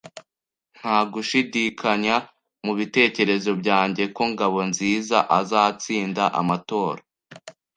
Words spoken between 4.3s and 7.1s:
Ngabonzizaazatsinda amatora.